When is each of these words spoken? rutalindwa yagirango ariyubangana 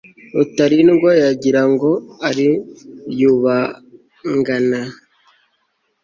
rutalindwa 0.37 1.11
yagirango 1.23 1.91
ariyubangana 2.29 4.81